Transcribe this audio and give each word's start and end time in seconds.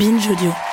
Binge 0.00 0.30
Audio. 0.30 0.69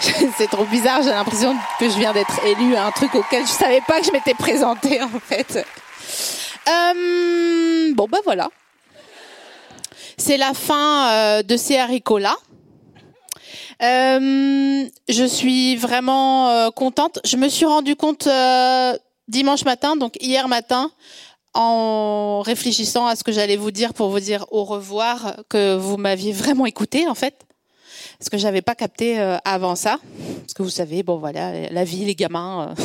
C'est 0.36 0.48
trop 0.48 0.64
bizarre, 0.64 1.02
j'ai 1.02 1.10
l'impression 1.10 1.56
que 1.78 1.88
je 1.88 1.98
viens 1.98 2.12
d'être 2.12 2.44
élue 2.44 2.76
à 2.76 2.86
un 2.86 2.90
truc 2.90 3.14
auquel 3.14 3.46
je 3.46 3.50
savais 3.50 3.80
pas 3.86 4.00
que 4.00 4.06
je 4.06 4.12
m'étais 4.12 4.34
présentée 4.34 5.02
en 5.02 5.08
fait. 5.08 5.66
Euh, 6.68 7.92
bon 7.94 8.06
bah 8.10 8.18
voilà. 8.24 8.48
C'est 10.16 10.36
la 10.36 10.52
fin 10.54 11.10
euh, 11.10 11.42
de 11.42 11.56
ces 11.56 11.78
haricots 11.78 12.18
là. 12.18 12.36
Euh, 13.82 14.84
je 15.08 15.24
suis 15.24 15.76
vraiment 15.76 16.50
euh, 16.50 16.70
contente. 16.70 17.20
Je 17.24 17.36
me 17.36 17.48
suis 17.48 17.66
rendu 17.66 17.94
compte 17.94 18.26
euh, 18.26 18.96
dimanche 19.28 19.64
matin, 19.64 19.96
donc 19.96 20.16
hier 20.20 20.48
matin, 20.48 20.90
en 21.54 22.40
réfléchissant 22.40 23.06
à 23.06 23.14
ce 23.14 23.22
que 23.22 23.32
j'allais 23.32 23.56
vous 23.56 23.70
dire 23.70 23.94
pour 23.94 24.10
vous 24.10 24.20
dire 24.20 24.46
au 24.50 24.64
revoir, 24.64 25.36
que 25.48 25.76
vous 25.76 25.96
m'aviez 25.96 26.32
vraiment 26.32 26.66
écouté 26.66 27.08
en 27.08 27.14
fait 27.14 27.47
parce 28.18 28.30
que 28.30 28.38
j'avais 28.38 28.62
pas 28.62 28.74
capté 28.74 29.20
euh, 29.20 29.36
avant 29.44 29.76
ça. 29.76 29.98
Parce 30.40 30.54
que 30.54 30.62
vous 30.62 30.70
savez, 30.70 31.02
bon 31.02 31.18
voilà, 31.18 31.70
la 31.70 31.84
vie, 31.84 32.04
les 32.04 32.14
gamins. 32.14 32.70
euh. 32.70 32.74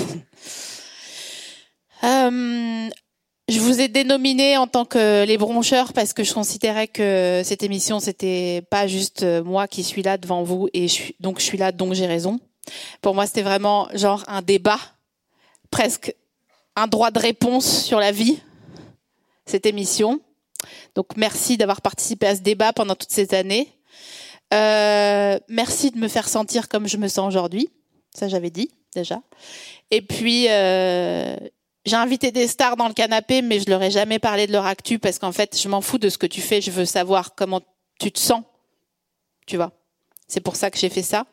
Euh, 2.03 2.89
je 3.47 3.59
vous 3.59 3.79
ai 3.79 3.87
dénominé 3.87 4.57
en 4.57 4.67
tant 4.67 4.83
que 4.83 5.25
les 5.25 5.37
broncheurs 5.37 5.93
parce 5.93 6.11
que 6.11 6.23
je 6.23 6.33
considérais 6.33 6.87
que 6.87 7.41
cette 7.45 7.63
émission 7.63 7.99
c'était 7.99 8.61
pas 8.69 8.87
juste 8.87 9.23
euh, 9.23 9.43
moi 9.43 9.67
qui 9.67 9.83
suis 9.83 10.01
là 10.01 10.17
devant 10.17 10.43
vous 10.43 10.67
et 10.73 10.89
je 10.89 10.93
suis, 10.93 11.15
donc 11.21 11.39
je 11.39 11.45
suis 11.45 11.57
là 11.57 11.71
donc 11.71 11.93
j'ai 11.93 12.05
raison. 12.05 12.39
Pour 13.01 13.15
moi 13.15 13.25
c'était 13.25 13.41
vraiment 13.41 13.87
genre 13.93 14.23
un 14.27 14.41
débat, 14.41 14.79
presque 15.71 16.13
un 16.75 16.87
droit 16.87 17.11
de 17.11 17.19
réponse 17.19 17.83
sur 17.83 17.99
la 17.99 18.11
vie 18.11 18.41
cette 19.45 19.65
émission. 19.65 20.19
Donc 20.95 21.15
merci 21.15 21.57
d'avoir 21.57 21.81
participé 21.81 22.27
à 22.27 22.35
ce 22.35 22.41
débat 22.41 22.73
pendant 22.73 22.95
toutes 22.95 23.11
ces 23.11 23.33
années. 23.33 23.69
Euh, 24.53 25.39
merci 25.49 25.91
de 25.91 25.97
me 25.97 26.07
faire 26.07 26.29
sentir 26.29 26.69
comme 26.69 26.87
je 26.87 26.97
me 26.97 27.07
sens 27.07 27.27
aujourd'hui. 27.27 27.69
Ça, 28.13 28.27
j'avais 28.27 28.51
dit 28.51 28.69
déjà. 28.95 29.21
Et 29.89 30.01
puis, 30.01 30.47
euh, 30.49 31.35
j'ai 31.85 31.95
invité 31.95 32.31
des 32.31 32.47
stars 32.47 32.77
dans 32.77 32.87
le 32.87 32.93
canapé, 32.93 33.41
mais 33.41 33.59
je 33.59 33.69
leur 33.69 33.81
ai 33.81 33.89
jamais 33.89 34.19
parlé 34.19 34.45
de 34.47 34.51
leur 34.51 34.65
actu 34.65 34.99
parce 34.99 35.17
qu'en 35.19 35.31
fait, 35.31 35.59
je 35.59 35.67
m'en 35.67 35.81
fous 35.81 35.97
de 35.97 36.09
ce 36.09 36.17
que 36.17 36.27
tu 36.27 36.41
fais. 36.41 36.61
Je 36.61 36.71
veux 36.71 36.85
savoir 36.85 37.35
comment 37.35 37.61
tu 37.99 38.11
te 38.11 38.19
sens. 38.19 38.43
Tu 39.47 39.57
vois. 39.57 39.71
C'est 40.27 40.41
pour 40.41 40.55
ça 40.55 40.69
que 40.71 40.77
j'ai 40.77 40.89
fait 40.89 41.03
ça. 41.03 41.25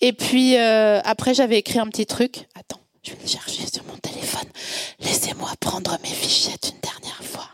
Et 0.00 0.12
puis, 0.12 0.56
euh, 0.56 1.00
après, 1.04 1.34
j'avais 1.34 1.58
écrit 1.58 1.78
un 1.78 1.86
petit 1.88 2.06
truc. 2.06 2.46
Attends, 2.54 2.80
je 3.02 3.12
vais 3.12 3.22
le 3.22 3.28
chercher 3.28 3.66
sur 3.66 3.84
mon 3.84 3.96
téléphone. 3.96 4.48
Laissez-moi 5.00 5.50
prendre 5.60 5.98
mes 6.02 6.08
fichettes 6.08 6.72
une 6.74 6.80
dernière 6.80 7.24
fois. 7.24 7.48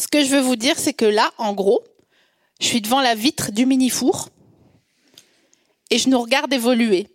Ce 0.00 0.08
que 0.08 0.24
je 0.24 0.30
veux 0.30 0.40
vous 0.40 0.56
dire, 0.56 0.78
c'est 0.78 0.94
que 0.94 1.04
là, 1.04 1.30
en 1.36 1.52
gros, 1.52 1.84
je 2.58 2.66
suis 2.66 2.80
devant 2.80 3.02
la 3.02 3.14
vitre 3.14 3.52
du 3.52 3.66
mini-four 3.66 4.30
et 5.90 5.98
je 5.98 6.08
nous 6.08 6.18
regarde 6.18 6.50
évoluer. 6.54 7.08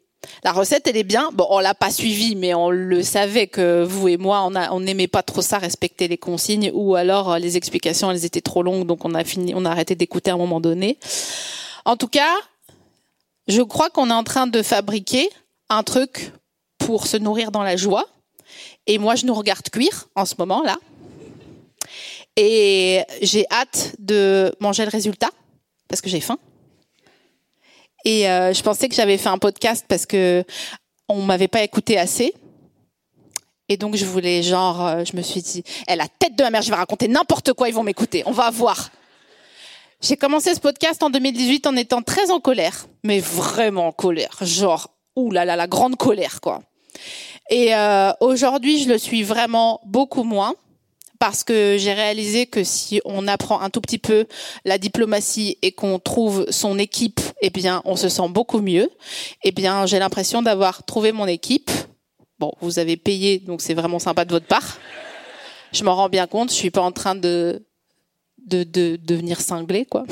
La 0.43 0.51
recette, 0.51 0.85
elle 0.85 0.97
est 0.97 1.03
bien. 1.03 1.31
Bon, 1.33 1.47
on 1.49 1.57
l'a 1.57 1.73
pas 1.73 1.89
suivie, 1.89 2.35
mais 2.35 2.53
on 2.53 2.69
le 2.69 3.01
savait 3.01 3.47
que 3.47 3.83
vous 3.83 4.07
et 4.07 4.17
moi, 4.17 4.47
on 4.71 4.79
n'aimait 4.79 5.07
pas 5.07 5.23
trop 5.23 5.41
ça, 5.41 5.57
respecter 5.57 6.07
les 6.07 6.19
consignes, 6.19 6.69
ou 6.75 6.93
alors 6.93 7.33
euh, 7.33 7.39
les 7.39 7.57
explications, 7.57 8.11
elles 8.11 8.23
étaient 8.23 8.41
trop 8.41 8.61
longues, 8.61 8.85
donc 8.85 9.03
on 9.03 9.15
a 9.15 9.23
fini, 9.23 9.53
on 9.55 9.65
a 9.65 9.71
arrêté 9.71 9.95
d'écouter 9.95 10.29
à 10.29 10.35
un 10.35 10.37
moment 10.37 10.61
donné. 10.61 10.99
En 11.85 11.97
tout 11.97 12.07
cas, 12.07 12.35
je 13.47 13.63
crois 13.63 13.89
qu'on 13.89 14.11
est 14.11 14.13
en 14.13 14.23
train 14.23 14.45
de 14.45 14.61
fabriquer 14.61 15.31
un 15.69 15.81
truc 15.81 16.31
pour 16.77 17.07
se 17.07 17.17
nourrir 17.17 17.49
dans 17.49 17.63
la 17.63 17.77
joie. 17.77 18.05
Et 18.85 18.99
moi, 18.99 19.15
je 19.15 19.25
nous 19.25 19.33
regarde 19.33 19.67
cuire 19.71 20.05
en 20.13 20.25
ce 20.25 20.35
moment 20.37 20.61
là. 20.61 20.77
Et 22.37 23.01
j'ai 23.21 23.45
hâte 23.49 23.95
de 23.99 24.53
manger 24.59 24.83
le 24.83 24.89
résultat 24.91 25.29
parce 25.87 26.01
que 26.01 26.09
j'ai 26.09 26.19
faim. 26.19 26.37
Et 28.03 28.29
euh, 28.29 28.53
je 28.53 28.61
pensais 28.61 28.89
que 28.89 28.95
j'avais 28.95 29.17
fait 29.17 29.29
un 29.29 29.37
podcast 29.37 29.85
parce 29.87 30.05
que 30.05 30.43
on 31.09 31.21
m'avait 31.21 31.47
pas 31.47 31.63
écouté 31.63 31.97
assez. 31.97 32.33
Et 33.67 33.77
donc 33.77 33.95
je 33.95 34.05
voulais 34.05 34.43
genre, 34.43 34.85
euh, 34.85 35.03
je 35.05 35.15
me 35.15 35.21
suis 35.21 35.41
dit, 35.41 35.63
elle 35.87 35.97
la 35.97 36.07
tête 36.07 36.35
de 36.35 36.43
ma 36.43 36.51
mère, 36.51 36.61
je 36.61 36.69
vais 36.69 36.75
raconter 36.75 37.07
n'importe 37.07 37.53
quoi, 37.53 37.67
ils 37.67 37.73
vont 37.73 37.83
m'écouter, 37.83 38.21
on 38.27 38.31
va 38.31 38.51
voir. 38.51 38.91
J'ai 40.01 40.17
commencé 40.17 40.53
ce 40.53 40.59
podcast 40.59 41.01
en 41.01 41.09
2018 41.09 41.65
en 41.65 41.75
étant 41.75 42.03
très 42.03 42.29
en 42.29 42.39
colère, 42.39 42.85
mais 43.03 43.19
vraiment 43.19 43.87
en 43.87 43.91
colère, 43.91 44.37
genre, 44.41 44.91
là, 45.31 45.45
la 45.45 45.67
grande 45.67 45.95
colère 45.95 46.41
quoi. 46.41 46.61
Et 47.49 47.73
euh, 47.75 48.11
aujourd'hui, 48.19 48.83
je 48.83 48.89
le 48.89 48.97
suis 48.99 49.23
vraiment 49.23 49.81
beaucoup 49.85 50.23
moins 50.23 50.53
parce 51.19 51.43
que 51.43 51.77
j'ai 51.77 51.93
réalisé 51.93 52.45
que 52.45 52.63
si 52.63 53.01
on 53.05 53.27
apprend 53.27 53.61
un 53.61 53.69
tout 53.69 53.81
petit 53.81 53.97
peu 53.97 54.25
la 54.63 54.77
diplomatie 54.77 55.57
et 55.61 55.71
qu'on 55.71 55.99
trouve 55.99 56.45
son 56.49 56.77
équipe, 56.79 57.19
eh 57.41 57.49
bien, 57.49 57.81
on 57.85 57.95
se 57.95 58.09
sent 58.09 58.27
beaucoup 58.29 58.59
mieux. 58.59 58.89
Eh 59.43 59.51
bien, 59.51 59.85
j'ai 59.85 59.99
l'impression 59.99 60.41
d'avoir 60.41 60.83
trouvé 60.83 61.11
mon 61.11 61.27
équipe. 61.27 61.71
Bon, 62.39 62.51
vous 62.61 62.79
avez 62.79 62.97
payé, 62.97 63.39
donc 63.39 63.61
c'est 63.61 63.73
vraiment 63.73 63.99
sympa 63.99 64.25
de 64.25 64.31
votre 64.31 64.47
part. 64.47 64.77
Je 65.71 65.83
m'en 65.83 65.95
rends 65.95 66.09
bien 66.09 66.27
compte. 66.27 66.49
Je 66.49 66.55
suis 66.55 66.71
pas 66.71 66.81
en 66.81 66.91
train 66.91 67.15
de 67.15 67.63
de, 68.45 68.63
de 68.63 68.99
devenir 69.03 69.41
cinglé, 69.41 69.85
quoi. 69.85 70.05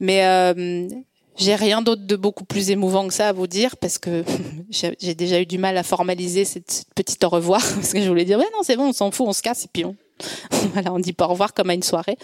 Mais 0.00 0.24
euh, 0.24 0.88
j'ai 1.36 1.54
rien 1.54 1.82
d'autre 1.82 2.06
de 2.06 2.16
beaucoup 2.16 2.44
plus 2.44 2.70
émouvant 2.70 3.06
que 3.08 3.14
ça 3.14 3.28
à 3.28 3.32
vous 3.32 3.46
dire 3.46 3.76
parce 3.76 3.98
que 3.98 4.24
j'ai 4.70 5.14
déjà 5.14 5.40
eu 5.40 5.46
du 5.46 5.58
mal 5.58 5.76
à 5.76 5.82
formaliser 5.82 6.44
cette 6.44 6.84
petite 6.94 7.22
au 7.24 7.28
revoir 7.28 7.60
parce 7.74 7.92
que 7.92 8.00
je 8.00 8.08
voulais 8.08 8.24
dire 8.24 8.38
ouais 8.38 8.48
non 8.52 8.62
c'est 8.62 8.76
bon 8.76 8.88
on 8.88 8.92
s'en 8.92 9.10
fout 9.10 9.26
on 9.28 9.32
se 9.32 9.42
casse 9.42 9.64
et 9.64 9.68
puis 9.72 9.84
on 9.84 9.96
voilà 10.72 10.92
on 10.92 10.98
dit 10.98 11.12
pas 11.12 11.26
au 11.26 11.30
revoir 11.30 11.54
comme 11.54 11.70
à 11.70 11.74
une 11.74 11.82
soirée. 11.82 12.16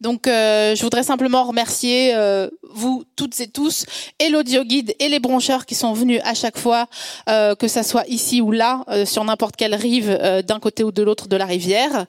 Donc 0.00 0.26
euh, 0.26 0.74
je 0.74 0.82
voudrais 0.82 1.02
simplement 1.02 1.44
remercier 1.44 2.14
euh, 2.14 2.50
vous 2.74 3.04
toutes 3.16 3.40
et 3.40 3.48
tous 3.48 3.86
et 4.18 4.28
l'audio 4.28 4.62
guide 4.62 4.94
et 4.98 5.08
les 5.08 5.20
broncheurs 5.20 5.64
qui 5.64 5.74
sont 5.74 5.94
venus 5.94 6.20
à 6.24 6.34
chaque 6.34 6.58
fois 6.58 6.86
euh, 7.30 7.54
que 7.54 7.66
ça 7.66 7.82
soit 7.82 8.06
ici 8.06 8.42
ou 8.42 8.52
là 8.52 8.84
sur 9.06 9.24
n'importe 9.24 9.56
quelle 9.56 9.74
rive 9.74 10.18
d'un 10.46 10.60
côté 10.60 10.84
ou 10.84 10.92
de 10.92 11.02
l'autre 11.02 11.28
de 11.28 11.36
la 11.36 11.46
rivière. 11.46 12.04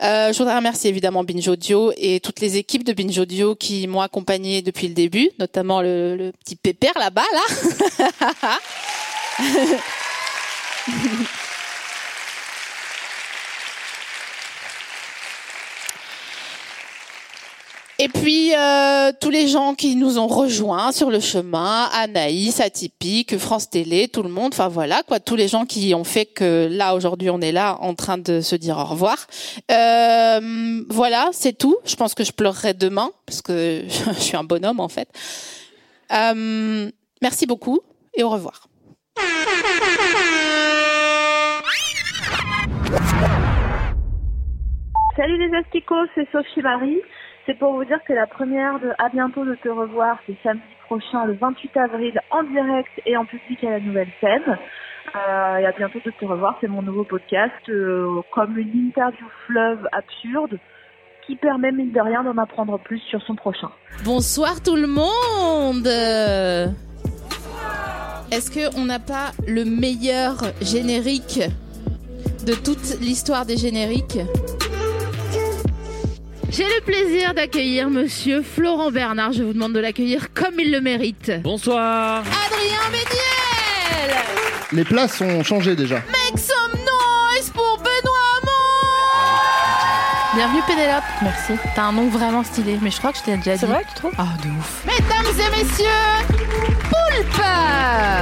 Je 0.00 0.36
voudrais 0.38 0.56
remercier 0.56 0.88
évidemment 0.90 1.24
Binge 1.24 1.48
Audio 1.48 1.92
et 1.96 2.20
toutes 2.20 2.40
les 2.40 2.56
équipes 2.56 2.84
de 2.84 2.92
Binge 2.92 3.18
Audio 3.18 3.56
qui 3.56 3.86
m'ont 3.88 4.00
accompagné 4.00 4.62
depuis 4.62 4.88
le 4.88 4.94
début, 4.94 5.30
notamment 5.38 5.80
le, 5.80 6.16
le 6.16 6.32
petit 6.32 6.56
pépère 6.56 6.94
là-bas 6.98 7.24
là. 7.32 8.58
Et 18.02 18.08
puis 18.08 18.52
euh, 18.52 19.12
tous 19.20 19.30
les 19.30 19.46
gens 19.46 19.76
qui 19.76 19.94
nous 19.94 20.18
ont 20.18 20.26
rejoints 20.26 20.90
sur 20.90 21.08
le 21.08 21.20
chemin, 21.20 21.88
Anaïs, 21.92 22.58
Atypique, 22.60 23.38
France 23.38 23.70
Télé, 23.70 24.08
tout 24.08 24.24
le 24.24 24.28
monde, 24.28 24.50
enfin 24.52 24.66
voilà 24.66 25.04
quoi, 25.04 25.20
tous 25.20 25.36
les 25.36 25.46
gens 25.46 25.66
qui 25.66 25.94
ont 25.94 26.02
fait 26.02 26.26
que 26.26 26.66
là 26.68 26.96
aujourd'hui 26.96 27.30
on 27.30 27.40
est 27.40 27.52
là 27.52 27.78
en 27.80 27.94
train 27.94 28.18
de 28.18 28.40
se 28.40 28.56
dire 28.56 28.76
au 28.76 28.84
revoir. 28.86 29.28
Euh, 29.70 30.82
voilà, 30.90 31.28
c'est 31.30 31.56
tout. 31.56 31.76
Je 31.84 31.94
pense 31.94 32.14
que 32.14 32.24
je 32.24 32.32
pleurerai 32.32 32.74
demain 32.74 33.12
parce 33.24 33.40
que 33.40 33.84
je 34.14 34.20
suis 34.20 34.36
un 34.36 34.42
bonhomme 34.42 34.80
en 34.80 34.88
fait. 34.88 35.08
Euh, 36.12 36.90
merci 37.22 37.46
beaucoup. 37.46 37.82
et 38.14 38.24
au 38.24 38.30
revoir. 38.30 38.66
Salut 45.14 45.38
les 45.38 45.56
asticots, 45.56 46.06
c'est 46.16 46.26
Sophie 46.32 46.62
Marie. 46.62 47.00
C'est 47.46 47.58
pour 47.58 47.72
vous 47.74 47.84
dire 47.84 47.98
que 48.06 48.12
la 48.12 48.28
première 48.28 48.78
de 48.78 48.90
À 48.98 49.08
bientôt 49.08 49.44
de 49.44 49.56
te 49.56 49.68
revoir, 49.68 50.16
c'est 50.26 50.36
samedi 50.44 50.62
prochain, 50.86 51.24
le 51.26 51.34
28 51.34 51.76
avril, 51.76 52.20
en 52.30 52.44
direct 52.44 52.90
et 53.04 53.16
en 53.16 53.24
public 53.24 53.64
à 53.64 53.70
la 53.70 53.80
nouvelle 53.80 54.10
scène. 54.20 54.58
Euh, 55.16 55.56
et 55.56 55.66
à 55.66 55.72
bientôt 55.72 55.98
de 56.04 56.12
te 56.12 56.24
revoir, 56.24 56.56
c'est 56.60 56.68
mon 56.68 56.82
nouveau 56.82 57.02
podcast, 57.02 57.52
euh, 57.68 58.20
comme 58.32 58.56
une 58.56 58.88
interview 58.88 59.26
fleuve 59.46 59.88
absurde 59.90 60.60
qui 61.26 61.34
permet, 61.34 61.72
mine 61.72 61.90
de 61.90 62.00
rien, 62.00 62.22
d'en 62.22 62.38
apprendre 62.38 62.78
plus 62.78 63.00
sur 63.10 63.20
son 63.22 63.34
prochain. 63.34 63.70
Bonsoir 64.04 64.62
tout 64.62 64.76
le 64.76 64.86
monde 64.86 65.86
Est-ce 68.30 68.70
qu'on 68.70 68.84
n'a 68.84 69.00
pas 69.00 69.32
le 69.48 69.64
meilleur 69.64 70.36
générique 70.60 71.40
de 72.46 72.54
toute 72.54 73.00
l'histoire 73.00 73.46
des 73.46 73.56
génériques? 73.56 74.18
J'ai 76.52 76.64
le 76.64 76.80
plaisir 76.84 77.34
d'accueillir 77.34 77.88
monsieur 77.88 78.42
Florent 78.42 78.90
Bernard. 78.90 79.32
Je 79.32 79.42
vous 79.42 79.52
demande 79.52 79.72
de 79.72 79.80
l'accueillir 79.80 80.32
comme 80.34 80.60
il 80.60 80.70
le 80.70 80.80
mérite. 80.80 81.32
Bonsoir. 81.42 82.18
Adrien 82.20 82.90
Méniel 82.90 84.16
Les 84.72 84.84
places 84.84 85.20
ont 85.20 85.42
changé 85.42 85.74
déjà. 85.74 85.96
Make 85.96 86.38
some 86.38 86.72
noise 86.72 87.50
pour 87.54 87.78
Benoît 87.78 88.12
Hamon 88.42 88.52
Bienvenue 90.36 90.62
Pénélope. 90.66 91.02
Merci. 91.22 91.54
T'as 91.74 91.84
un 91.84 91.92
nom 91.92 92.08
vraiment 92.08 92.44
stylé, 92.44 92.78
mais 92.82 92.90
je 92.90 92.98
crois 92.98 93.12
que 93.12 93.18
je 93.18 93.22
t'ai 93.24 93.36
déjà 93.36 93.54
dit. 93.54 93.60
C'est 93.60 93.66
vrai, 93.66 93.84
tu 93.88 93.94
trouves? 93.94 94.14
Ah, 94.18 94.28
de 94.44 94.50
ouf. 94.50 94.84
Mesdames 94.86 95.32
et 95.38 95.50
messieurs, 95.58 95.86
Poulpe 96.90 97.42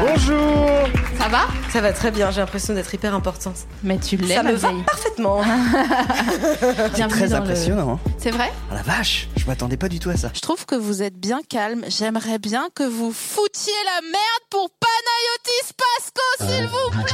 Bonjour 0.07 1.00
Ça 1.21 1.29
va 1.29 1.47
Ça 1.71 1.81
va 1.83 1.93
très 1.93 2.11
bien, 2.11 2.31
j'ai 2.31 2.41
l'impression 2.41 2.73
d'être 2.75 2.93
hyper 2.95 3.15
importante. 3.15 3.57
Mais 3.83 3.99
tu 3.99 4.17
l'es, 4.17 4.35
Ça 4.35 4.43
me 4.43 4.53
va 4.53 4.71
parfaitement. 4.87 5.43
Bienvenue 6.95 7.09
Très 7.19 7.29
le- 7.29 7.35
impressionnant. 7.35 7.93
hein. 8.05 8.11
C'est 8.19 8.31
vrai 8.31 8.51
Ah 8.71 8.75
la 8.77 8.83
vache, 8.83 9.29
je 9.37 9.45
m'attendais 9.47 9.77
pas 9.77 9.89
du 9.89 9.99
tout 10.01 10.09
à 10.11 10.17
ça. 10.17 10.31
Je 10.35 10.41
trouve 10.41 10.65
que 10.67 10.75
vous 10.75 11.03
êtes 11.03 11.17
bien 11.19 11.41
calme. 11.49 11.85
J'aimerais 11.89 12.39
bien 12.39 12.69
que 12.75 12.85
vous 12.85 13.13
foutiez 13.13 13.73
la 13.85 14.01
merde 14.03 14.45
pour 14.51 14.71
Panayotis 14.81 15.75
Pasco, 15.77 16.53
s'il 16.55 16.67
vous 16.67 17.03
plaît. 17.03 17.13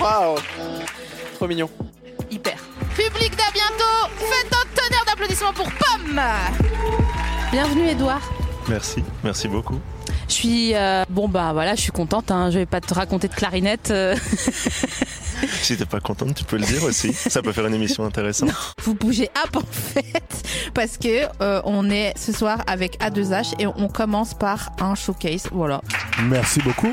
Waouh. 0.00 0.36
Trop 1.34 1.46
mignon. 1.48 1.68
Hyper. 2.30 2.56
Public 2.94 3.36
d'à 3.36 3.50
bientôt 3.52 4.08
Faites 4.18 4.52
un 4.52 4.66
tonnerre 4.80 5.04
d'applaudissements 5.06 5.52
pour 5.52 5.66
Pomme 5.72 6.20
Bienvenue 7.50 7.88
Edouard. 7.88 8.22
Merci, 8.68 9.02
merci 9.24 9.48
beaucoup. 9.48 9.80
Je 10.32 10.36
suis 10.38 10.74
euh, 10.74 11.04
bon 11.10 11.28
bah 11.28 11.52
voilà, 11.52 11.74
je 11.74 11.82
suis 11.82 11.92
contente. 11.92 12.30
Hein. 12.30 12.50
Je 12.50 12.58
vais 12.58 12.64
pas 12.64 12.80
te 12.80 12.94
raconter 12.94 13.28
de 13.28 13.34
clarinette. 13.34 13.90
euh. 13.90 14.16
Si 15.60 15.76
t'es 15.76 15.84
pas 15.84 16.00
contente, 16.00 16.34
tu 16.36 16.44
peux 16.44 16.56
le 16.56 16.64
dire 16.64 16.82
aussi. 16.84 17.12
Ça 17.12 17.42
peut 17.42 17.52
faire 17.52 17.66
une 17.66 17.74
émission 17.74 18.04
intéressante. 18.04 18.50
Vous 18.82 18.94
bougez 18.94 19.28
up 19.44 19.56
en 19.56 19.60
fait 19.70 20.22
parce 20.72 20.96
que 20.96 21.26
euh, 21.42 21.60
on 21.64 21.90
est 21.90 22.14
ce 22.16 22.32
soir 22.32 22.62
avec 22.66 22.98
A2H 23.00 23.60
et 23.60 23.66
on 23.66 23.88
commence 23.88 24.32
par 24.32 24.70
un 24.80 24.94
showcase. 24.94 25.48
Voilà. 25.52 25.82
Merci 26.24 26.60
beaucoup. 26.62 26.90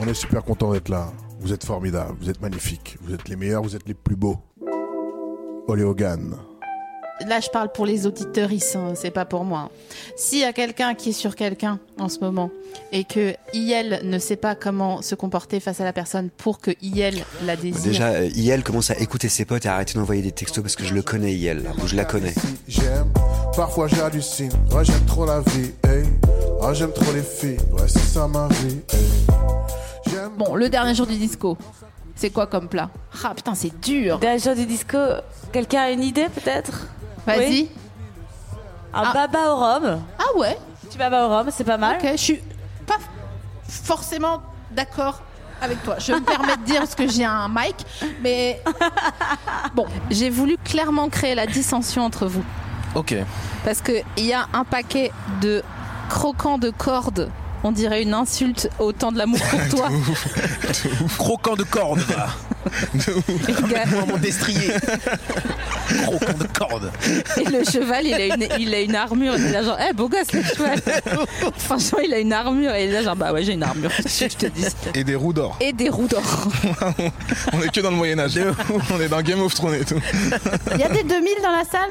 On 0.00 0.06
est 0.08 0.14
super 0.14 0.42
content 0.42 0.72
d'être 0.72 0.88
là. 0.88 1.12
Vous 1.40 1.52
êtes 1.52 1.64
formidables, 1.64 2.16
vous 2.20 2.28
êtes 2.28 2.40
magnifiques, 2.40 2.96
vous 3.02 3.14
êtes 3.14 3.28
les 3.28 3.36
meilleurs, 3.36 3.62
vous 3.62 3.76
êtes 3.76 3.86
les 3.86 3.94
plus 3.94 4.16
beaux. 4.16 4.38
Oléogan. 5.68 6.36
Là, 7.26 7.38
je 7.40 7.50
parle 7.50 7.70
pour 7.70 7.84
les 7.84 8.06
auditeurs, 8.06 8.48
hein, 8.50 8.92
c'est 8.94 9.10
pas 9.10 9.26
pour 9.26 9.44
moi. 9.44 9.70
S'il 10.16 10.38
y 10.38 10.44
a 10.44 10.52
quelqu'un 10.54 10.94
qui 10.94 11.10
est 11.10 11.12
sur 11.12 11.36
quelqu'un 11.36 11.78
en 11.98 12.08
ce 12.08 12.18
moment 12.20 12.50
et 12.92 13.04
que 13.04 13.34
IL 13.52 14.00
ne 14.04 14.18
sait 14.18 14.36
pas 14.36 14.54
comment 14.54 15.02
se 15.02 15.14
comporter 15.14 15.60
face 15.60 15.80
à 15.80 15.84
la 15.84 15.92
personne 15.92 16.30
pour 16.30 16.60
que 16.60 16.70
IL 16.80 17.22
la 17.44 17.56
désire. 17.56 17.82
Déjà, 17.82 18.08
euh, 18.08 18.30
IL 18.34 18.62
commence 18.62 18.90
à 18.90 18.98
écouter 18.98 19.28
ses 19.28 19.44
potes 19.44 19.66
et 19.66 19.68
à 19.68 19.74
arrêter 19.74 19.94
d'envoyer 19.98 20.22
des 20.22 20.32
textos 20.32 20.62
parce 20.62 20.76
que 20.76 20.84
je 20.84 20.94
le 20.94 21.02
connais, 21.02 21.34
IL, 21.34 21.62
ou 21.82 21.86
je 21.86 21.94
la 21.94 22.06
connais. 22.06 22.34
J'aime, 22.68 23.12
parfois 23.54 23.86
j'hallucine. 23.86 24.52
Ouais, 24.72 24.84
j'aime 24.84 25.04
trop 25.04 25.26
la 25.26 25.40
vie, 25.40 25.72
hey. 25.84 26.04
J'aime 26.72 26.92
trop 26.92 27.12
les 27.12 27.22
filles, 27.22 27.58
ouais, 27.72 27.86
c'est 27.86 27.98
ça 27.98 28.28
ma 28.28 28.48
vie, 28.48 28.78
hey. 28.92 29.00
J'aime. 30.06 30.30
Bon, 30.38 30.54
le 30.54 30.68
dernier 30.70 30.94
jour 30.94 31.06
du 31.06 31.16
disco, 31.16 31.58
c'est 32.14 32.30
quoi 32.30 32.46
comme 32.46 32.68
plat? 32.68 32.90
Ah 33.24 33.34
putain, 33.34 33.54
c'est 33.54 33.78
dur. 33.80 34.18
Dernier 34.18 34.38
jour 34.38 34.54
du 34.54 34.64
disco, 34.64 34.96
quelqu'un 35.52 35.82
a 35.82 35.90
une 35.90 36.02
idée 36.02 36.26
peut-être? 36.34 36.86
Vas-y. 37.26 37.38
Oui. 37.48 37.70
Un 38.92 39.02
Ah. 39.04 39.12
baba 39.12 39.52
au 39.52 39.56
rhum. 39.56 40.00
Ah 40.18 40.38
ouais. 40.38 40.58
Tu 40.90 40.98
baba 40.98 41.26
au 41.26 41.28
rhum, 41.28 41.48
c'est 41.50 41.64
pas 41.64 41.76
mal. 41.76 41.96
Ok, 42.02 42.08
je 42.12 42.16
suis 42.16 42.40
pas 42.86 42.96
forcément 43.68 44.42
d'accord 44.72 45.20
avec 45.62 45.82
toi. 45.84 45.96
Je 45.98 46.12
me 46.12 46.20
permets 46.20 46.56
de 46.56 46.62
dire 46.64 46.80
parce 46.80 46.94
que 46.94 47.06
j'ai 47.08 47.24
un 47.24 47.48
mic, 47.48 47.76
mais 48.22 48.62
bon, 49.74 49.86
j'ai 50.10 50.30
voulu 50.30 50.56
clairement 50.58 51.08
créer 51.08 51.34
la 51.34 51.46
dissension 51.46 52.04
entre 52.04 52.26
vous 52.26 52.42
Ok. 52.94 53.14
parce 53.64 53.80
que 53.80 53.92
il 54.16 54.24
y 54.26 54.32
a 54.32 54.46
un 54.52 54.64
paquet 54.64 55.12
de 55.40 55.62
croquants 56.08 56.58
de 56.58 56.70
cordes. 56.70 57.30
On 57.62 57.72
dirait 57.72 58.02
une 58.02 58.14
insulte 58.14 58.70
au 58.78 58.90
temps 58.92 59.12
de 59.12 59.18
l'amour 59.18 59.38
pour 59.50 59.68
toi. 59.78 59.88
Croquant 61.18 61.54
de 61.56 61.62
corde, 61.62 62.00
Moi, 62.94 64.04
mon 64.06 64.16
destrier. 64.18 64.72
Croquant 66.02 66.38
de 66.38 66.46
corde. 66.46 66.92
Et 67.36 67.44
le 67.44 67.64
cheval, 67.64 68.06
il 68.06 68.14
a 68.14 68.26
une, 68.26 68.48
il 68.58 68.74
a 68.74 68.80
une 68.80 68.94
armure. 68.94 69.34
Il 69.36 69.46
est 69.46 69.52
là 69.52 69.62
genre, 69.62 69.78
eh, 69.88 69.92
beau 69.92 70.08
gosse 70.08 70.32
le 70.32 70.42
cheval. 70.42 70.80
Franchement, 71.56 71.98
il 72.04 72.14
a 72.14 72.18
une 72.18 72.32
armure. 72.32 72.74
Et 72.74 72.84
il 72.84 72.90
est 72.90 72.94
là 72.94 73.02
genre, 73.02 73.16
bah 73.16 73.32
ouais, 73.32 73.42
j'ai 73.42 73.52
une 73.52 73.62
armure. 73.62 73.90
Je 73.98 74.26
te 74.26 74.46
dis. 74.46 74.66
Et 74.94 75.04
des 75.04 75.14
roues 75.14 75.32
d'or. 75.32 75.56
Et 75.60 75.72
des 75.72 75.88
roues 75.88 76.08
d'or. 76.08 76.22
On 77.52 77.62
est 77.62 77.72
que 77.72 77.80
dans 77.80 77.90
le 77.90 77.96
Moyen-Âge. 77.96 78.38
On 78.90 79.00
est 79.00 79.08
dans 79.08 79.22
Game 79.22 79.40
of 79.40 79.54
Thrones 79.54 79.74
et 79.74 79.84
tout. 79.84 80.00
Il 80.74 80.80
y 80.80 80.84
a 80.84 80.88
des 80.88 81.02
2000 81.02 81.32
dans 81.42 81.50
la 81.52 81.64
salle? 81.64 81.90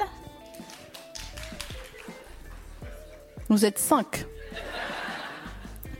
Vous 3.49 3.65
êtes 3.65 3.79
5. 3.79 4.05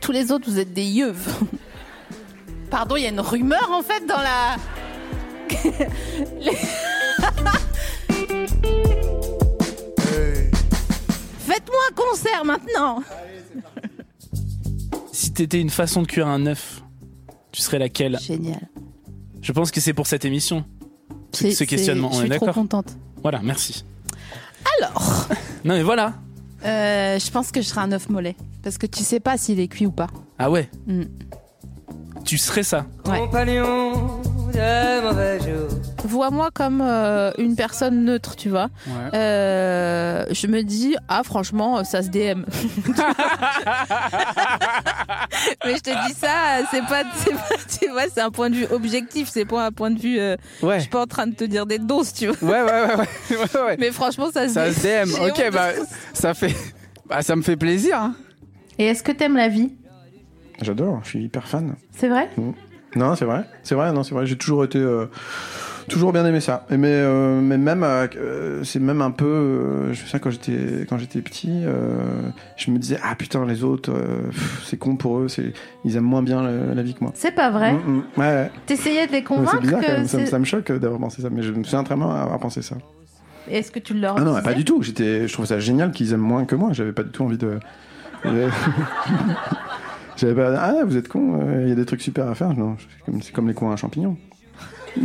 Tous 0.00 0.12
les 0.12 0.30
autres, 0.32 0.48
vous 0.48 0.58
êtes 0.58 0.72
des 0.72 0.84
yeux. 0.84 1.14
Pardon, 2.70 2.96
il 2.96 3.02
y 3.02 3.06
a 3.06 3.10
une 3.10 3.20
rumeur 3.20 3.68
en 3.72 3.82
fait 3.82 4.06
dans 4.06 4.16
la. 4.20 4.56
Les- 6.40 6.50
Hey. 10.12 10.50
Faites-moi 11.38 11.78
un 11.90 11.94
concert 11.94 12.44
maintenant 12.44 13.02
Si 15.12 15.32
t'étais 15.32 15.60
une 15.60 15.70
façon 15.70 16.02
de 16.02 16.06
cuire 16.06 16.26
un 16.28 16.46
œuf, 16.46 16.82
tu 17.52 17.60
serais 17.60 17.78
laquelle? 17.78 18.18
Génial. 18.20 18.60
Je 19.42 19.52
pense 19.52 19.70
que 19.70 19.80
c'est 19.80 19.92
pour 19.94 20.06
cette 20.06 20.24
émission. 20.24 20.64
Ce, 21.32 21.50
ce 21.50 21.64
questionnement, 21.64 22.08
on 22.08 22.12
Je 22.12 22.18
est 22.18 22.20
suis 22.22 22.30
trop 22.36 22.46
d'accord? 22.46 22.54
contente. 22.62 22.96
Voilà, 23.22 23.40
merci. 23.42 23.84
Alors, 24.78 25.28
Non 25.64 25.74
mais 25.74 25.82
voilà. 25.82 26.14
euh, 26.64 27.18
je 27.18 27.30
pense 27.30 27.50
que 27.52 27.60
je 27.62 27.66
serai 27.66 27.80
un 27.82 27.92
œuf 27.92 28.08
mollet. 28.08 28.36
Parce 28.62 28.78
que 28.78 28.86
tu 28.86 29.02
sais 29.04 29.20
pas 29.20 29.36
s'il 29.38 29.60
est 29.60 29.68
cuit 29.68 29.86
ou 29.86 29.92
pas. 29.92 30.08
Ah 30.38 30.50
ouais? 30.50 30.68
Mm. 30.86 31.02
Tu 32.30 32.38
serais 32.38 32.62
ça. 32.62 32.86
Compagnon 33.04 34.20
de 34.54 35.02
mauvais 35.02 35.40
jour. 35.40 35.66
Vois-moi 36.04 36.50
comme 36.54 36.80
euh, 36.80 37.32
une 37.38 37.56
personne 37.56 38.04
neutre, 38.04 38.36
tu 38.36 38.48
vois. 38.50 38.68
Euh, 39.14 40.24
je 40.30 40.46
me 40.46 40.62
dis, 40.62 40.94
ah 41.08 41.22
franchement, 41.24 41.82
ça 41.82 42.02
se 42.04 42.08
DM. 42.08 42.44
Mais 45.64 45.74
je 45.74 45.80
te 45.80 45.90
dis 46.06 46.14
ça, 46.14 46.60
c'est 46.70 46.86
pas, 46.86 47.02
tu 47.80 47.88
vois, 47.90 48.02
c'est 48.14 48.20
un 48.20 48.30
point 48.30 48.48
de 48.50 48.54
vue 48.54 48.66
objectif, 48.70 49.28
c'est 49.28 49.44
pas 49.44 49.66
un 49.66 49.72
point 49.72 49.90
de 49.90 49.98
vue. 49.98 50.20
euh, 50.20 50.36
Je 50.60 50.66
Ouais. 50.66 50.78
suis 50.78 50.88
pas 50.88 51.02
en 51.02 51.06
train 51.06 51.26
de 51.26 51.34
te 51.34 51.42
dire 51.42 51.66
des 51.66 51.80
doses, 51.80 52.12
tu 52.12 52.28
vois. 52.28 52.36
Ouais, 52.48 52.62
ouais, 52.62 52.94
ouais, 52.94 53.60
ouais. 53.66 53.76
Mais 53.80 53.90
franchement, 53.90 54.30
ça 54.32 54.46
se 54.46 54.54
Ça 54.54 54.72
se 54.72 54.80
DM. 54.80 55.10
Ok, 55.26 55.50
bah, 55.52 55.70
ça 56.12 56.32
fait. 56.34 56.54
Bah, 57.06 57.22
ça 57.22 57.34
me 57.34 57.42
fait 57.42 57.56
plaisir. 57.56 57.96
hein. 58.00 58.14
Et 58.78 58.86
est-ce 58.86 59.02
que 59.02 59.10
t'aimes 59.10 59.36
la 59.36 59.48
vie? 59.48 59.72
J'adore, 60.62 61.00
je 61.04 61.08
suis 61.08 61.24
hyper 61.24 61.46
fan. 61.48 61.74
C'est 61.92 62.08
vrai? 62.08 62.28
Non, 62.96 63.14
c'est 63.14 63.24
vrai, 63.24 63.44
c'est 63.62 63.74
vrai, 63.74 63.92
non, 63.92 64.02
c'est 64.02 64.14
vrai. 64.14 64.26
J'ai 64.26 64.36
toujours 64.36 64.64
été, 64.64 64.78
euh, 64.78 65.06
toujours 65.88 66.12
bien 66.12 66.26
aimé 66.26 66.40
ça. 66.40 66.66
Mais, 66.70 66.88
euh, 66.90 67.40
mais 67.40 67.56
même, 67.56 67.82
euh, 67.84 68.62
c'est 68.64 68.80
même 68.80 69.00
un 69.00 69.10
peu. 69.12 69.84
je 69.86 69.88
me 69.90 69.94
souviens 69.94 70.18
quand 70.18 70.30
j'étais, 70.30 70.86
quand 70.88 70.98
j'étais 70.98 71.22
petit, 71.22 71.62
je 72.56 72.70
me 72.70 72.78
disais 72.78 72.98
ah 73.02 73.14
putain 73.14 73.46
les 73.46 73.62
autres, 73.64 73.92
pff, 73.92 74.62
c'est 74.66 74.76
con 74.76 74.96
pour 74.96 75.20
eux, 75.20 75.28
c'est, 75.28 75.52
ils 75.84 75.96
aiment 75.96 76.04
moins 76.04 76.22
bien 76.22 76.42
la, 76.42 76.74
la 76.74 76.82
vie 76.82 76.94
que 76.94 77.02
moi. 77.04 77.12
C'est 77.14 77.34
pas 77.34 77.50
vrai. 77.50 77.72
Mm, 77.74 77.76
mm. 77.86 78.02
ouais, 78.18 78.26
ouais. 78.26 78.50
T'essayais 78.66 79.06
de 79.06 79.12
les 79.12 79.18
Ouais, 79.18 79.24
convaincre 79.24 79.50
c'est 79.52 79.60
bizarre 79.60 79.80
quand 79.80 79.86
que 79.86 79.92
même. 79.92 80.06
Ça, 80.08 80.18
me- 80.18 80.24
c'est- 80.24 80.30
ça 80.30 80.38
me 80.40 80.44
choque 80.44 80.72
d'avoir 80.72 81.00
pensé 81.00 81.22
ça, 81.22 81.28
mais 81.30 81.42
je 81.42 81.52
me 81.52 81.62
souviens 81.62 81.84
très 81.84 81.94
bien 81.96 82.10
avoir 82.10 82.38
pensé 82.40 82.60
ça. 82.60 82.76
Est-ce 83.48 83.70
que 83.70 83.78
tu 83.78 83.94
leur 83.94 84.16
Ah 84.18 84.20
non, 84.22 84.40
pas 84.42 84.52
du 84.52 84.64
tout. 84.64 84.82
J'étais, 84.82 85.26
je 85.26 85.32
trouve 85.32 85.46
ça 85.46 85.58
génial 85.60 85.92
qu'ils 85.92 86.12
aiment 86.12 86.20
moins 86.20 86.44
que 86.44 86.54
moi. 86.56 86.70
J'avais 86.72 86.92
pas 86.92 87.02
du 87.04 87.10
tout 87.10 87.22
envie 87.24 87.38
de. 87.38 87.58
J'avais 90.20 90.34
pas. 90.34 90.54
Ah, 90.60 90.84
vous 90.84 90.96
êtes 90.96 91.08
con. 91.08 91.40
Il 91.62 91.68
y 91.68 91.72
a 91.72 91.74
des 91.74 91.86
trucs 91.86 92.02
super 92.02 92.28
à 92.28 92.34
faire. 92.34 92.52
Non, 92.54 92.76
c'est 92.78 93.04
comme, 93.04 93.22
c'est 93.22 93.32
comme 93.32 93.48
les 93.48 93.54
coins 93.54 93.72
à 93.72 93.76
champignons. 93.76 94.16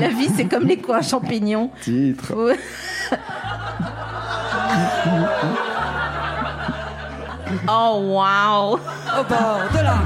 La 0.00 0.08
vie, 0.08 0.28
c'est 0.36 0.44
comme 0.46 0.66
les 0.66 0.76
coins 0.76 0.98
à 0.98 1.02
champignons. 1.02 1.70
Titre. 1.82 2.34
Ouais. 2.34 2.58
Oh, 7.68 8.00
waouh. 8.02 8.74
Au 8.74 9.24
bord 9.28 9.60
de 9.72 9.78
la. 9.78 10.02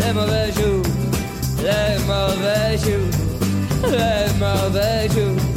Les 0.00 0.12
mauvais 0.12 0.52
jours, 0.52 0.82
les 1.58 1.98
mauvais 2.04 2.76
jours, 2.76 3.90
les 3.90 4.32
mauvais 4.38 5.08
jours. 5.08 5.53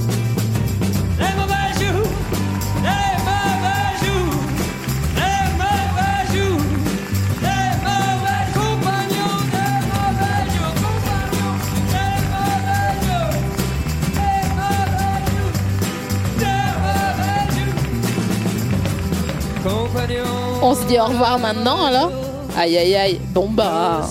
On 20.69 20.75
se 20.75 20.83
dit 20.83 20.99
au 20.99 21.05
revoir 21.05 21.39
maintenant 21.39 21.85
alors 21.85 22.11
Aïe 22.57 22.77
aïe 22.77 22.93
aïe. 22.93 23.21
Bon 23.29 23.47
bah. 23.47 24.01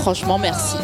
Franchement, 0.00 0.36
merci. 0.36 0.76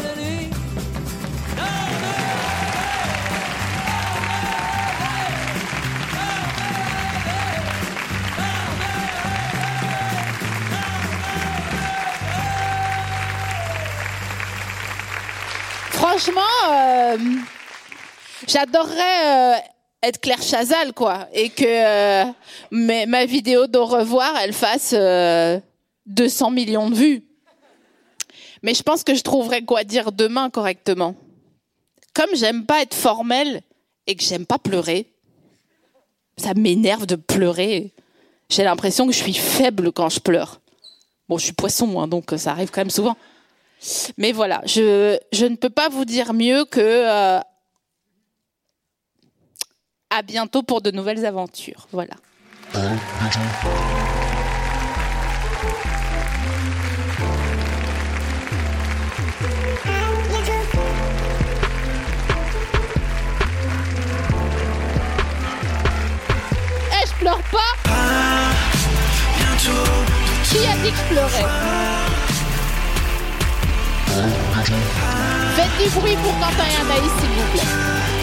Franchement, 15.91 16.41
euh, 16.71 17.17
j'adorerais 18.47 18.95
euh, 19.25 19.55
être 20.03 20.19
Claire 20.19 20.41
Chazal, 20.41 20.93
quoi, 20.93 21.27
et 21.33 21.49
que 21.49 21.63
euh, 21.65 22.31
ma 22.71 23.25
vidéo 23.25 23.67
d'au 23.67 23.85
revoir, 23.85 24.35
elle 24.41 24.53
fasse 24.53 24.93
euh, 24.93 25.59
200 26.07 26.51
millions 26.51 26.89
de 26.89 26.95
vues. 26.95 27.23
Mais 28.61 28.73
je 28.73 28.83
pense 28.83 29.03
que 29.03 29.15
je 29.15 29.21
trouverai 29.21 29.63
quoi 29.63 29.83
dire 29.83 30.11
demain 30.11 30.49
correctement. 30.49 31.15
Comme 32.13 32.29
j'aime 32.35 32.65
pas 32.65 32.81
être 32.81 32.93
formelle 32.93 33.61
et 34.05 34.15
que 34.15 34.23
j'aime 34.23 34.45
pas 34.45 34.59
pleurer, 34.59 35.07
ça 36.37 36.53
m'énerve 36.53 37.05
de 37.05 37.15
pleurer. 37.15 37.91
J'ai 38.49 38.63
l'impression 38.63 39.07
que 39.07 39.13
je 39.13 39.17
suis 39.17 39.33
faible 39.33 39.91
quand 39.91 40.09
je 40.09 40.19
pleure. 40.19 40.59
Bon, 41.29 41.37
je 41.37 41.45
suis 41.45 41.53
poisson, 41.53 42.01
hein, 42.01 42.07
donc 42.07 42.33
ça 42.37 42.51
arrive 42.51 42.71
quand 42.71 42.81
même 42.81 42.89
souvent. 42.89 43.15
Mais 44.17 44.31
voilà, 44.31 44.61
je, 44.65 45.17
je 45.31 45.45
ne 45.45 45.55
peux 45.55 45.69
pas 45.69 45.89
vous 45.89 46.05
dire 46.05 46.33
mieux 46.33 46.65
que 46.65 46.79
euh, 46.79 47.39
à 50.15 50.21
bientôt 50.21 50.61
pour 50.61 50.81
de 50.81 50.91
nouvelles 50.91 51.25
aventures. 51.25 51.87
Voilà. 51.91 52.13
Eh, 52.75 52.79
je 67.07 67.13
pleure 67.19 67.41
pas 67.51 67.57
Qui 70.43 70.57
a 70.57 70.75
dit 70.77 70.91
que 70.91 70.97
je 70.97 71.03
pleurais? 71.09 71.49
Faites 75.55 75.83
du 75.83 75.89
bruit 75.99 76.15
pour 76.17 76.33
Quentin 76.33 76.65
et 76.69 76.75
Anaïs, 76.81 77.11
s'il 77.19 77.29
vous 77.29 77.51
plaît. 77.51 78.22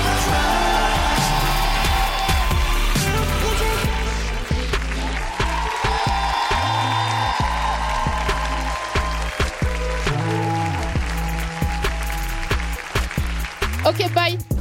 Ok, 13.91 14.09
bye 14.15 14.60